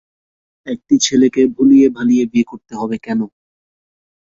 [0.67, 3.19] একটি ছেলেকে ভুলিয়ে-ভালিয়ে বিয়ে করতে হবে কেন?